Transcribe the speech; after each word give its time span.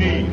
you 0.00 0.24